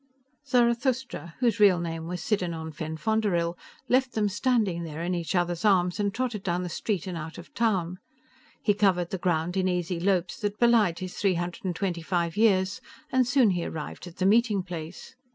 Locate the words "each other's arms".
5.13-5.99